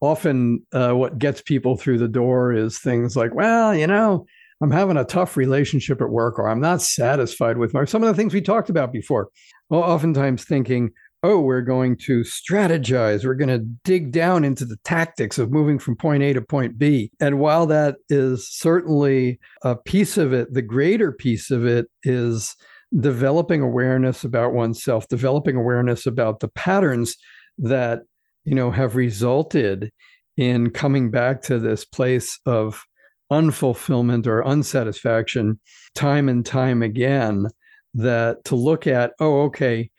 Often, 0.00 0.66
uh, 0.72 0.92
what 0.92 1.18
gets 1.18 1.40
people 1.40 1.76
through 1.76 1.98
the 1.98 2.08
door 2.08 2.52
is 2.52 2.78
things 2.78 3.16
like, 3.16 3.34
well, 3.34 3.74
you 3.74 3.86
know, 3.86 4.26
I'm 4.60 4.70
having 4.70 4.96
a 4.96 5.04
tough 5.04 5.36
relationship 5.36 6.00
at 6.00 6.10
work, 6.10 6.38
or 6.38 6.48
I'm 6.48 6.60
not 6.60 6.82
satisfied 6.82 7.58
with 7.58 7.74
my 7.74 7.84
some 7.84 8.02
of 8.02 8.08
the 8.08 8.14
things 8.14 8.34
we 8.34 8.40
talked 8.40 8.70
about 8.70 8.92
before. 8.92 9.28
Well, 9.68 9.82
oftentimes 9.82 10.44
thinking, 10.44 10.90
oh, 11.22 11.40
we're 11.40 11.62
going 11.62 11.96
to 11.96 12.20
strategize. 12.20 13.24
We're 13.24 13.34
going 13.34 13.48
to 13.48 13.66
dig 13.84 14.12
down 14.12 14.44
into 14.44 14.64
the 14.64 14.76
tactics 14.84 15.38
of 15.38 15.50
moving 15.50 15.78
from 15.78 15.96
point 15.96 16.22
A 16.22 16.32
to 16.34 16.42
point 16.42 16.78
B. 16.78 17.10
And 17.20 17.38
while 17.38 17.66
that 17.66 17.96
is 18.08 18.48
certainly 18.48 19.40
a 19.62 19.74
piece 19.74 20.18
of 20.18 20.32
it, 20.32 20.52
the 20.52 20.62
greater 20.62 21.12
piece 21.12 21.50
of 21.50 21.66
it 21.66 21.86
is 22.04 22.54
developing 23.00 23.60
awareness 23.60 24.24
about 24.24 24.52
oneself, 24.52 25.08
developing 25.08 25.56
awareness 25.56 26.06
about 26.06 26.40
the 26.40 26.48
patterns 26.48 27.16
that, 27.58 28.00
you 28.44 28.54
know, 28.54 28.70
have 28.70 28.94
resulted 28.94 29.90
in 30.36 30.70
coming 30.70 31.10
back 31.10 31.42
to 31.42 31.58
this 31.58 31.84
place 31.84 32.38
of 32.46 32.84
unfulfillment 33.32 34.26
or 34.26 34.46
unsatisfaction 34.46 35.58
time 35.94 36.28
and 36.28 36.46
time 36.46 36.82
again 36.82 37.46
that 37.94 38.44
to 38.44 38.54
look 38.54 38.86
at 38.86 39.12
oh 39.18 39.42
okay 39.42 39.90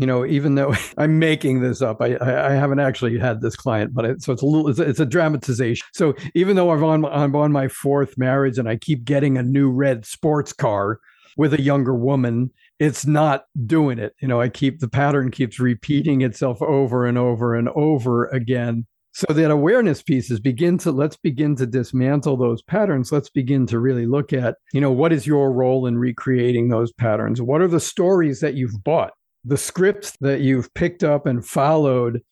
you 0.00 0.06
know, 0.06 0.24
even 0.24 0.54
though 0.54 0.74
I'm 0.98 1.18
making 1.18 1.60
this 1.60 1.82
up, 1.82 2.00
I, 2.00 2.16
I 2.20 2.52
haven't 2.52 2.80
actually 2.80 3.18
had 3.18 3.42
this 3.42 3.54
client, 3.54 3.92
but 3.92 4.04
it, 4.06 4.22
so 4.22 4.32
it's 4.32 4.42
a 4.42 4.46
little, 4.46 4.68
it's 4.68 4.78
a, 4.78 4.82
it's 4.82 5.00
a, 5.00 5.06
dramatization. 5.06 5.86
So 5.92 6.14
even 6.34 6.56
though 6.56 6.70
I'm 6.70 6.82
on, 6.82 7.04
I'm 7.04 7.36
on 7.36 7.52
my 7.52 7.68
fourth 7.68 8.16
marriage 8.16 8.56
and 8.56 8.68
I 8.68 8.76
keep 8.76 9.04
getting 9.04 9.36
a 9.36 9.42
new 9.42 9.70
red 9.70 10.06
sports 10.06 10.54
car 10.54 11.00
with 11.36 11.52
a 11.52 11.60
younger 11.60 11.94
woman, 11.94 12.50
it's 12.78 13.04
not 13.04 13.44
doing 13.66 13.98
it. 13.98 14.14
You 14.20 14.28
know, 14.28 14.40
I 14.40 14.48
keep 14.48 14.80
the 14.80 14.88
pattern 14.88 15.30
keeps 15.30 15.60
repeating 15.60 16.22
itself 16.22 16.62
over 16.62 17.04
and 17.04 17.18
over 17.18 17.54
and 17.54 17.68
over 17.70 18.26
again. 18.28 18.86
So 19.12 19.26
that 19.34 19.50
awareness 19.50 20.02
piece 20.02 20.30
is 20.30 20.40
begin 20.40 20.78
to 20.78 20.92
let's 20.92 21.16
begin 21.16 21.56
to 21.56 21.66
dismantle 21.66 22.36
those 22.36 22.62
patterns. 22.62 23.12
Let's 23.12 23.28
begin 23.28 23.66
to 23.66 23.78
really 23.78 24.06
look 24.06 24.32
at, 24.32 24.56
you 24.72 24.80
know, 24.80 24.92
what 24.92 25.12
is 25.12 25.26
your 25.26 25.52
role 25.52 25.86
in 25.86 25.98
recreating 25.98 26.68
those 26.68 26.92
patterns? 26.92 27.42
What 27.42 27.60
are 27.60 27.68
the 27.68 27.80
stories 27.80 28.40
that 28.40 28.54
you've 28.54 28.82
bought? 28.84 29.10
The 29.44 29.56
scripts 29.56 30.16
that 30.20 30.40
you've 30.40 30.72
picked 30.74 31.04
up 31.04 31.26
and 31.26 31.44
followed 31.44 32.22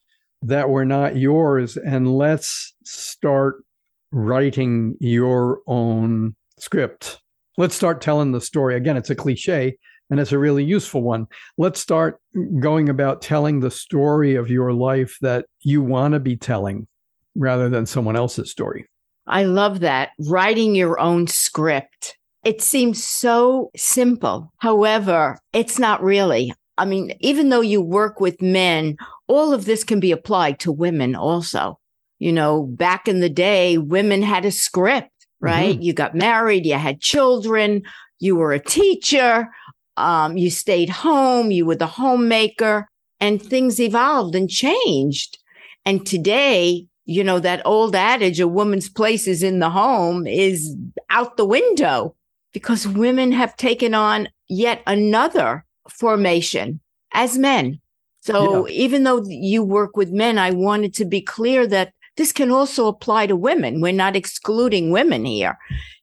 that 0.43 0.69
were 0.69 0.85
not 0.85 1.17
yours 1.17 1.77
and 1.77 2.13
let's 2.17 2.75
start 2.85 3.65
writing 4.13 4.97
your 5.01 5.61
own 5.67 6.35
script. 6.59 7.21
Let's 7.57 7.75
start 7.75 8.01
telling 8.01 8.33
the 8.33 8.41
story. 8.41 8.77
Again 8.77 8.97
it's 8.97 9.11
a 9.11 9.15
cliche 9.15 9.77
and 10.11 10.21
it's 10.21 10.33
a 10.33 10.39
really 10.39 10.65
useful 10.65 11.03
one. 11.03 11.27
Let's 11.57 11.81
start 11.81 12.21
going 12.61 12.89
about 12.89 13.21
telling 13.21 13.61
the 13.61 13.71
story 13.71 14.37
of 14.37 14.51
your 14.51 14.73
life 14.73 15.17
that 15.21 15.47
you 15.61 15.83
want 15.83 16.15
to 16.15 16.21
be 16.21 16.37
telling 16.37 16.87
rather 17.35 17.69
than 17.69 17.87
someone 17.87 18.17
else's 18.17 18.51
story. 18.51 18.87
I 19.27 19.45
love 19.45 19.81
that. 19.81 20.11
Writing 20.21 20.75
your 20.75 20.99
own 20.99 21.27
script. 21.27 22.17
It 22.45 22.63
seems 22.63 23.03
so 23.05 23.71
simple. 23.77 24.53
However 24.59 25.39
it's 25.53 25.79
not 25.79 26.03
really 26.03 26.53
I 26.79 26.85
mean, 26.85 27.13
even 27.21 27.49
though 27.49 27.61
you 27.61 27.83
work 27.83 28.21
with 28.21 28.41
men, 28.41 28.97
all 29.27 29.53
of 29.53 29.65
this 29.65 29.85
can 29.85 30.01
be 30.01 30.13
applied 30.13 30.61
to 30.61 30.73
women 30.73 31.15
also. 31.15 31.79
You 32.19 32.33
know, 32.33 32.65
back 32.65 33.07
in 33.07 33.21
the 33.21 33.29
day, 33.29 33.79
women 33.79 34.23
had 34.23 34.45
a 34.45 34.51
script, 34.51 35.11
right? 35.41 35.75
Mm-hmm. 35.75 35.83
You 35.83 35.93
got 35.93 36.15
married, 36.15 36.67
you 36.67 36.75
had 36.75 37.01
children, 37.01 37.83
you 38.19 38.37
were 38.37 38.53
a 38.53 38.59
teacher, 38.59 39.49
um, 39.97 40.37
you 40.37 40.51
stayed 40.51 40.89
home, 40.89 41.51
you 41.51 41.67
were 41.67 41.77
the 41.77 41.87
homemaker, 41.87 42.89
and 43.21 43.43
things 43.43 43.81
evolved 43.81 44.35
and 44.35 44.49
changed. 44.49 45.39
And 45.85 46.07
today, 46.07 46.87
you 47.05 47.25
know, 47.25 47.39
that 47.41 47.63
old 47.65 47.95
adage, 47.97 48.41
a 48.41 48.49
woman's 48.49 48.89
place 48.89 49.27
is 49.27 49.43
in 49.43 49.59
the 49.59 49.71
home, 49.71 50.27
is 50.27 50.77
out 51.11 51.37
the 51.37 51.47
window 51.47 52.15
because 52.53 52.87
women 52.87 53.33
have 53.33 53.57
taken 53.57 53.95
on 53.95 54.29
yet 54.49 54.83
another 54.87 55.65
formation 55.91 56.81
as 57.13 57.39
men. 57.39 57.81
So 58.21 58.67
yeah. 58.67 58.75
even 58.75 59.05
though 59.05 59.25
you 59.27 59.63
work 59.63 59.97
with 59.97 60.11
men, 60.11 60.39
I 60.39 60.51
wanted 60.51 60.95
to 60.95 61.05
be 61.05 61.21
clear 61.21 61.67
that 61.69 61.93
this 62.17 62.33
can 62.33 62.51
also 62.51 62.89
apply 62.89 63.29
to 63.29 63.37
women. 63.37 63.81
We're 63.81 63.93
not 63.93 64.17
excluding 64.17 64.91
women 64.91 65.25
here. 65.25 65.57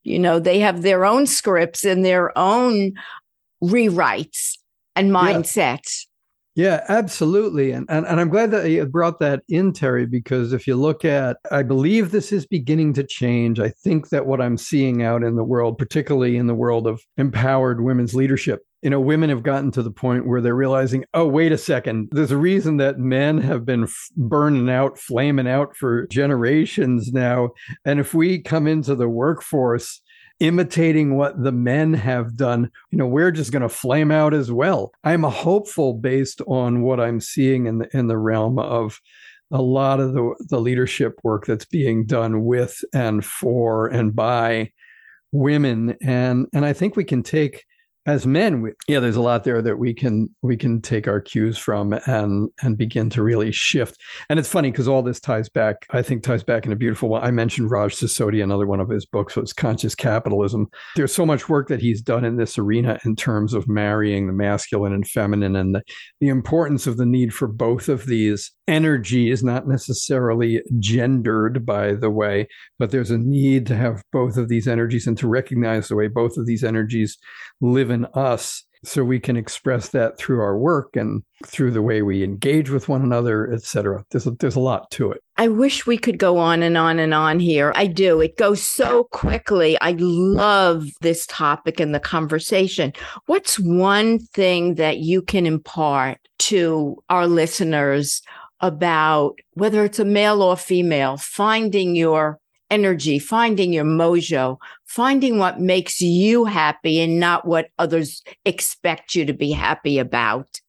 You 0.03 0.17
know, 0.17 0.39
they 0.39 0.59
have 0.59 0.81
their 0.81 1.05
own 1.05 1.27
scripts 1.27 1.83
and 1.83 2.05
their 2.05 2.35
own 2.37 2.93
rewrites 3.61 4.57
and 4.95 5.11
mindsets. 5.11 6.05
Yeah, 6.55 6.85
absolutely. 6.87 7.71
And, 7.71 7.85
and 7.89 8.05
and 8.07 8.17
I'm 8.19 8.29
glad 8.29 8.51
that 8.51 8.69
you 8.69 8.85
brought 8.85 9.19
that 9.19 9.43
in, 9.49 9.73
Terry, 9.73 10.05
because 10.05 10.53
if 10.53 10.65
you 10.67 10.77
look 10.77 11.03
at, 11.03 11.35
I 11.51 11.63
believe 11.63 12.11
this 12.11 12.31
is 12.31 12.45
beginning 12.45 12.93
to 12.93 13.03
change. 13.03 13.59
I 13.59 13.69
think 13.69 14.07
that 14.09 14.25
what 14.25 14.39
I'm 14.39 14.57
seeing 14.57 15.03
out 15.03 15.21
in 15.21 15.35
the 15.35 15.43
world, 15.43 15.77
particularly 15.77 16.37
in 16.37 16.47
the 16.47 16.55
world 16.55 16.87
of 16.87 17.01
empowered 17.17 17.81
women's 17.83 18.15
leadership, 18.15 18.61
you 18.81 18.89
know, 18.89 19.01
women 19.01 19.29
have 19.31 19.43
gotten 19.43 19.69
to 19.71 19.83
the 19.83 19.91
point 19.91 20.27
where 20.27 20.39
they're 20.39 20.55
realizing, 20.55 21.03
oh, 21.13 21.27
wait 21.27 21.51
a 21.51 21.57
second, 21.57 22.07
there's 22.11 22.31
a 22.31 22.37
reason 22.37 22.77
that 22.77 22.99
men 22.99 23.41
have 23.41 23.65
been 23.65 23.83
f- 23.83 24.09
burning 24.15 24.69
out, 24.69 24.97
flaming 24.97 25.49
out 25.49 25.75
for 25.75 26.07
generations 26.07 27.11
now. 27.11 27.49
And 27.83 27.99
if 27.99 28.13
we 28.13 28.39
come 28.41 28.65
into 28.65 28.95
the 28.95 29.09
workforce, 29.09 30.01
imitating 30.39 31.15
what 31.15 31.41
the 31.41 31.51
men 31.51 31.93
have 31.93 32.35
done, 32.35 32.69
you 32.91 32.97
know, 32.97 33.07
we're 33.07 33.31
just 33.31 33.51
going 33.51 33.61
to 33.61 33.69
flame 33.69 34.11
out 34.11 34.33
as 34.33 34.51
well. 34.51 34.91
I'm 35.03 35.23
hopeful 35.23 35.93
based 35.93 36.41
on 36.47 36.81
what 36.81 36.99
I'm 36.99 37.19
seeing 37.19 37.67
in 37.67 37.79
the 37.79 37.97
in 37.97 38.07
the 38.07 38.17
realm 38.17 38.59
of 38.59 38.99
a 39.51 39.61
lot 39.61 39.99
of 39.99 40.13
the, 40.13 40.35
the 40.49 40.59
leadership 40.59 41.19
work 41.23 41.45
that's 41.45 41.65
being 41.65 42.05
done 42.05 42.43
with 42.43 42.83
and 42.93 43.23
for 43.23 43.87
and 43.87 44.15
by 44.15 44.71
women. 45.31 45.95
And 46.01 46.47
and 46.53 46.65
I 46.65 46.73
think 46.73 46.95
we 46.95 47.03
can 47.03 47.23
take 47.23 47.65
as 48.05 48.27
men 48.27 48.61
we, 48.61 48.71
yeah 48.87 48.99
there's 48.99 49.15
a 49.15 49.21
lot 49.21 49.43
there 49.43 49.61
that 49.61 49.79
we 49.79 49.93
can 49.93 50.29
we 50.41 50.55
can 50.55 50.81
take 50.81 51.07
our 51.07 51.19
cues 51.19 51.57
from 51.57 51.93
and 52.05 52.49
and 52.61 52.77
begin 52.77 53.09
to 53.09 53.23
really 53.23 53.51
shift. 53.51 53.99
And 54.29 54.39
it's 54.39 54.49
funny 54.49 54.71
because 54.71 54.87
all 54.87 55.01
this 55.01 55.19
ties 55.19 55.49
back 55.49 55.85
i 55.91 56.01
think 56.01 56.23
ties 56.23 56.43
back 56.43 56.65
in 56.65 56.71
a 56.71 56.75
beautiful 56.75 57.09
way. 57.09 57.21
I 57.21 57.31
mentioned 57.31 57.71
raj 57.71 57.95
sisodia 57.95 58.43
another 58.43 58.67
one 58.67 58.79
of 58.79 58.89
his 58.89 59.05
books 59.05 59.35
was 59.35 59.53
conscious 59.53 59.95
capitalism. 59.95 60.67
There's 60.95 61.13
so 61.13 61.25
much 61.25 61.49
work 61.49 61.67
that 61.69 61.81
he's 61.81 62.01
done 62.01 62.25
in 62.25 62.37
this 62.37 62.57
arena 62.57 62.99
in 63.05 63.15
terms 63.15 63.53
of 63.53 63.67
marrying 63.67 64.27
the 64.27 64.33
masculine 64.33 64.93
and 64.93 65.07
feminine 65.07 65.55
and 65.55 65.75
the, 65.75 65.83
the 66.19 66.27
importance 66.27 66.87
of 66.87 66.97
the 66.97 67.05
need 67.05 67.33
for 67.33 67.47
both 67.47 67.89
of 67.89 68.05
these. 68.05 68.51
Energies 68.67 69.43
not 69.43 69.67
necessarily 69.67 70.61
gendered 70.79 71.65
by 71.65 71.93
the 71.93 72.09
way 72.09 72.47
but 72.79 72.91
there's 72.91 73.11
a 73.11 73.17
need 73.17 73.65
to 73.67 73.75
have 73.75 74.03
both 74.11 74.37
of 74.37 74.49
these 74.49 74.67
energies 74.67 75.07
and 75.07 75.17
to 75.17 75.27
recognize 75.27 75.87
the 75.87 75.95
way 75.95 76.07
both 76.07 76.37
of 76.37 76.45
these 76.45 76.63
energies 76.63 77.17
live 77.61 77.89
us 78.13 78.65
so 78.83 79.03
we 79.03 79.19
can 79.19 79.37
express 79.37 79.89
that 79.89 80.17
through 80.17 80.41
our 80.41 80.57
work 80.57 80.95
and 80.95 81.23
through 81.45 81.71
the 81.71 81.81
way 81.81 82.01
we 82.01 82.23
engage 82.23 82.69
with 82.69 82.87
one 82.89 83.01
another 83.01 83.51
etc 83.51 84.03
there's 84.11 84.27
a, 84.27 84.31
there's 84.31 84.55
a 84.55 84.59
lot 84.59 84.91
to 84.91 85.11
it. 85.11 85.21
I 85.37 85.47
wish 85.47 85.85
we 85.85 85.97
could 85.97 86.17
go 86.17 86.37
on 86.37 86.63
and 86.63 86.77
on 86.77 86.97
and 86.97 87.13
on 87.13 87.39
here. 87.39 87.73
I 87.75 87.87
do. 87.87 88.21
It 88.21 88.37
goes 88.37 88.61
so 88.61 89.05
quickly. 89.05 89.77
I 89.81 89.95
love 89.99 90.85
this 91.01 91.25
topic 91.27 91.79
and 91.79 91.93
the 91.93 91.99
conversation. 91.99 92.93
What's 93.25 93.59
one 93.59 94.19
thing 94.19 94.75
that 94.75 94.99
you 94.99 95.21
can 95.21 95.45
impart 95.45 96.19
to 96.39 97.03
our 97.09 97.27
listeners 97.27 98.21
about 98.61 99.39
whether 99.53 99.83
it's 99.83 99.99
a 99.99 100.05
male 100.05 100.41
or 100.41 100.55
female 100.55 101.17
finding 101.17 101.95
your 101.95 102.39
energy, 102.69 103.19
finding 103.19 103.73
your 103.73 103.85
mojo, 103.85 104.57
finding 104.85 105.37
what 105.37 105.59
makes 105.59 106.01
you 106.01 106.45
happy 106.45 106.99
and 106.99 107.19
not 107.19 107.47
what 107.47 107.69
others 107.77 108.23
expect 108.45 109.15
you 109.15 109.25
to 109.25 109.33
be 109.33 109.51
happy 109.51 109.99
about? 109.99 110.59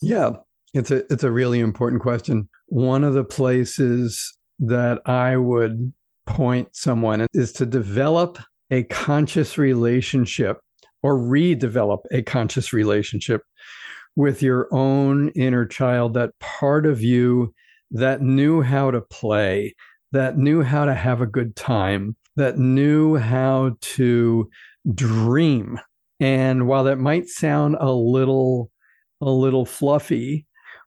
Yeah, 0.00 0.30
it's 0.74 0.90
a 0.90 1.10
it's 1.12 1.24
a 1.24 1.30
really 1.30 1.60
important 1.60 2.02
question. 2.02 2.48
One 2.66 3.04
of 3.04 3.14
the 3.14 3.24
places 3.24 4.36
that 4.60 5.00
I 5.06 5.36
would 5.36 5.92
point 6.26 6.68
someone 6.76 7.26
is 7.32 7.52
to 7.54 7.66
develop 7.66 8.38
a 8.70 8.82
conscious 8.84 9.56
relationship 9.56 10.58
or 11.02 11.16
redevelop 11.16 12.00
a 12.10 12.22
conscious 12.22 12.72
relationship 12.72 13.42
with 14.16 14.42
your 14.42 14.68
own 14.72 15.28
inner 15.30 15.64
child, 15.64 16.14
that 16.14 16.38
part 16.40 16.86
of 16.86 17.00
you 17.00 17.54
that 17.92 18.20
knew 18.20 18.60
how 18.60 18.90
to 18.90 19.00
play, 19.00 19.74
that 20.12 20.38
knew 20.38 20.62
how 20.62 20.84
to 20.84 20.94
have 20.94 21.20
a 21.20 21.26
good 21.26 21.54
time, 21.56 22.16
that 22.36 22.58
knew 22.58 23.16
how 23.16 23.76
to 23.80 24.48
dream. 24.94 25.78
And 26.20 26.66
while 26.66 26.84
that 26.84 26.98
might 26.98 27.28
sound 27.28 27.76
a 27.78 27.92
little 27.92 28.70
a 29.20 29.30
little 29.30 29.64
fluffy 29.64 30.46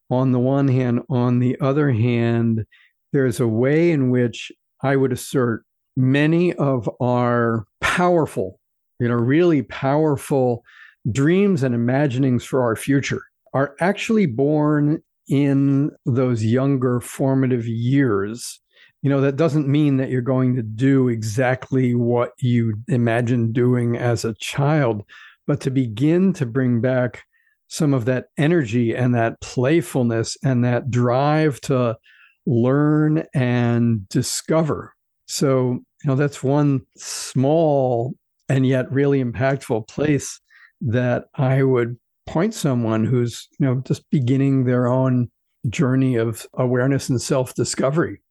on 0.10 0.32
the 0.32 0.40
one 0.40 0.68
hand. 0.68 1.01
On 1.10 1.40
the 1.40 1.58
other 1.60 1.92
hand, 1.92 2.66
there's 3.13 3.40
a 3.40 3.48
way 3.48 3.92
in 3.92 4.10
which 4.10 4.51
I 4.84 4.96
would 4.96 5.12
assert 5.12 5.63
many 5.98 6.54
of 6.54 6.90
our 7.01 7.66
powerful, 7.82 8.60
you 9.00 9.08
know, 9.08 9.16
really 9.16 9.63
powerful 9.63 10.63
dreams 11.12 11.63
and 11.63 11.75
imaginings 11.75 12.46
for 12.46 12.62
our 12.62 12.75
future 12.75 13.22
are 13.54 13.75
actually 13.80 14.28
born 14.28 15.01
in 15.28 15.92
those 16.06 16.44
younger 16.44 17.00
formative 17.01 17.68
years. 17.68 18.61
You 19.01 19.10
know, 19.10 19.22
that 19.22 19.36
doesn't 19.36 19.67
mean 19.67 19.98
that 19.98 20.10
you're 20.10 20.22
going 20.22 20.55
to 20.55 20.62
do 20.62 21.08
exactly 21.08 21.96
what 21.96 22.34
you 22.38 22.75
imagined 22.88 23.53
doing 23.53 23.98
as 23.98 24.24
a 24.24 24.36
child, 24.36 25.03
but 25.48 25.60
to 25.62 25.72
begin 25.72 26.34
to 26.34 26.46
bring 26.46 26.81
back 26.81 27.24
some 27.67 27.93
of 27.93 28.05
that 28.05 28.25
energy 28.38 28.93
and 28.96 29.15
that 29.15 29.41
playfulness 29.41 30.38
and 30.43 30.63
that 30.63 30.91
drive 30.91 31.60
to 31.62 31.98
learn 32.46 33.24
and 33.34 34.08
discover. 34.10 34.93
So, 35.25 35.79
you 36.03 36.08
know, 36.08 36.15
that's 36.15 36.43
one 36.43 36.81
small 36.98 38.13
and 38.50 38.67
yet 38.67 38.91
really 38.91 39.24
impactful 39.24 39.88
place 39.88 40.39
that 40.81 41.25
I 41.36 41.63
would 41.63 41.98
point 42.27 42.53
someone 42.53 43.05
who's, 43.05 43.48
you 43.58 43.65
know, 43.65 43.81
just 43.86 44.10
beginning 44.10 44.65
their 44.65 44.88
own 44.88 45.31
journey 45.70 46.15
of 46.15 46.46
awareness 46.53 47.08
and 47.10 47.22
self-discovery. 47.22 48.22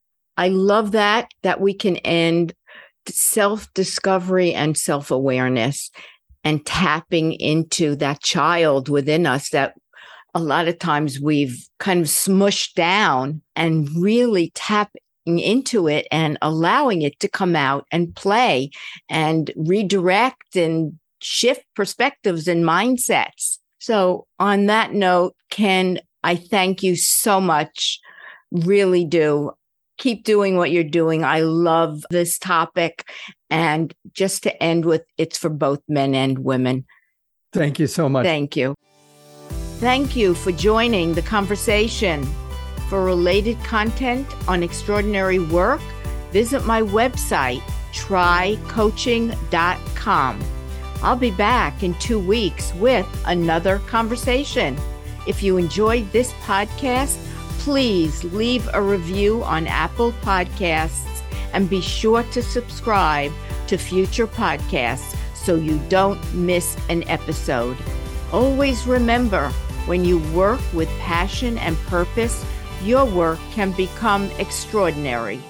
I 0.41 0.49
love 0.49 0.93
that 0.93 1.31
that 1.43 1.61
we 1.61 1.75
can 1.75 1.99
end 1.99 2.55
self-discovery 3.07 4.55
and 4.55 4.75
self-awareness 4.75 5.91
and 6.45 6.65
tapping 6.65 7.35
into 7.35 7.95
that 7.97 8.23
child 8.23 8.89
within 8.89 9.27
us 9.27 9.51
that 9.51 9.75
a 10.35 10.41
lot 10.41 10.67
of 10.67 10.79
times 10.79 11.21
we've 11.21 11.69
kind 11.79 12.01
of 12.01 12.07
smushed 12.07 12.73
down 12.73 13.43
and 13.55 13.87
really 13.95 14.51
tapping 14.55 15.03
into 15.27 15.87
it 15.89 16.07
and 16.11 16.39
allowing 16.41 17.03
it 17.03 17.21
to 17.21 17.29
come 17.29 17.55
out 17.55 17.85
and 17.93 18.17
play 18.17 18.71
and 19.11 19.53
redirect 19.57 20.57
and 20.57 20.99
shift 21.21 21.67
perspectives 21.77 22.49
and 22.49 22.65
mindsets. 22.65 23.59
So, 23.79 24.27
on 24.39 24.67
that 24.67 24.95
note, 24.95 25.35
Ken, 25.51 26.01
I 26.25 26.37
thank 26.37 26.83
you 26.83 26.97
so 26.97 27.43
much. 27.43 28.01
Really 28.51 29.05
do. 29.05 29.53
Keep 30.01 30.25
doing 30.25 30.57
what 30.57 30.73
you're 30.73 30.83
doing. 30.83 31.25
I 31.25 31.41
love 31.41 32.05
this 32.11 32.39
topic. 32.39 33.09
And 33.51 33.93
just 34.13 34.43
to 34.45 34.63
end 34.63 34.87
with, 34.87 35.03
it's 35.19 35.37
for 35.39 35.51
both 35.51 35.81
men 35.89 36.15
and 36.15 36.39
women. 36.39 36.87
Thank 37.53 37.79
you 37.79 37.87
so 37.87 38.09
much. 38.09 38.25
Thank 38.25 38.57
you. 38.57 38.75
Thank 39.79 40.17
you 40.17 40.35
for 40.35 40.53
joining 40.53 41.13
the 41.15 41.23
conversation. 41.23 42.27
For 42.89 43.05
related 43.05 43.63
content 43.63 44.27
on 44.49 44.63
extraordinary 44.63 45.39
work, 45.39 45.83
visit 46.33 46.65
my 46.65 46.81
website, 46.83 47.61
trycoaching.com. 47.93 50.45
I'll 51.03 51.17
be 51.17 51.31
back 51.31 51.83
in 51.83 51.95
two 51.95 52.19
weeks 52.19 52.75
with 52.75 53.07
another 53.27 53.79
conversation. 53.81 54.79
If 55.27 55.43
you 55.43 55.57
enjoyed 55.57 56.13
this 56.13 56.33
podcast, 56.45 57.17
please 57.71 58.25
leave 58.25 58.69
a 58.75 58.83
review 58.83 59.45
on 59.45 59.65
Apple 59.69 60.11
Podcasts 60.23 61.23
and 61.53 61.71
be 61.71 61.81
sure 61.81 62.25
to 62.25 62.43
subscribe 62.43 63.31
to 63.69 63.79
future 63.79 64.27
podcasts 64.27 65.17
so 65.37 65.55
you 65.55 65.81
don't 65.89 66.19
miss 66.35 66.77
an 66.89 67.09
episode. 67.09 67.77
Always 68.33 68.89
remember 68.89 69.51
when 69.87 70.05
you 70.05 70.19
work 70.33 70.61
with 70.75 70.89
passion 70.99 71.59
and 71.59 71.77
purpose, 71.87 72.45
your 72.83 73.05
work 73.05 73.39
can 73.53 73.71
become 73.71 74.29
extraordinary. 74.41 75.41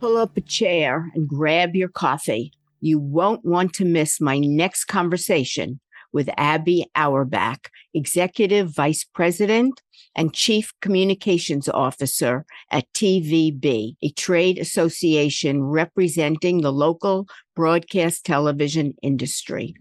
Pull 0.00 0.16
up 0.16 0.34
a 0.34 0.40
chair 0.40 1.10
and 1.14 1.28
grab 1.28 1.76
your 1.76 1.90
coffee. 1.90 2.54
You 2.80 2.98
won't 2.98 3.44
want 3.44 3.74
to 3.74 3.84
miss 3.84 4.18
my 4.18 4.38
next 4.38 4.86
conversation 4.86 5.78
with 6.10 6.30
Abby 6.38 6.86
Auerbach, 6.96 7.68
Executive 7.92 8.74
Vice 8.74 9.04
President 9.04 9.82
and 10.16 10.32
Chief 10.32 10.72
Communications 10.80 11.68
Officer 11.68 12.44
at 12.72 12.90
TVB, 12.94 13.96
a 14.02 14.10
trade 14.12 14.58
association 14.58 15.62
representing 15.62 16.62
the 16.62 16.72
local 16.72 17.28
broadcast 17.54 18.24
television 18.24 18.94
industry. 19.02 19.74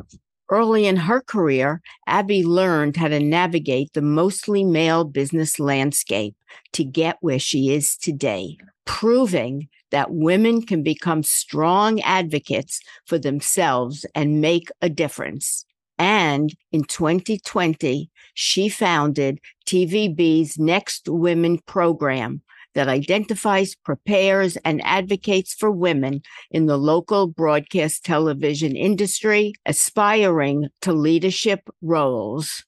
Early 0.51 0.85
in 0.85 0.97
her 0.97 1.21
career, 1.21 1.81
Abby 2.05 2.43
learned 2.43 2.97
how 2.97 3.07
to 3.07 3.19
navigate 3.19 3.93
the 3.93 4.01
mostly 4.03 4.63
male 4.63 5.03
business 5.03 5.59
landscape 5.59 6.35
to 6.73 6.83
get 6.83 7.17
where 7.21 7.39
she 7.39 7.73
is 7.73 7.97
today, 7.97 8.57
proving 8.85 9.69
that 9.89 10.11
women 10.11 10.61
can 10.61 10.83
become 10.83 11.23
strong 11.23 11.99
advocates 12.01 12.79
for 13.07 13.17
themselves 13.17 14.05
and 14.13 14.41
make 14.41 14.69
a 14.81 14.89
difference. 14.89 15.65
And 15.97 16.53
in 16.71 16.83
2020, 16.83 18.09
she 18.33 18.69
founded 18.69 19.39
TVB's 19.65 20.57
Next 20.59 21.07
Women 21.07 21.59
program 21.65 22.41
that 22.75 22.89
identifies, 22.89 23.73
prepares, 23.73 24.57
and 24.57 24.81
advocates 24.83 25.53
for 25.53 25.71
women 25.71 26.21
in 26.51 26.67
the 26.67 26.77
local 26.77 27.25
broadcast 27.25 28.05
television 28.05 28.75
industry 28.75 29.53
aspiring 29.65 30.67
to 30.81 30.93
leadership 30.93 31.61
roles. 31.81 32.63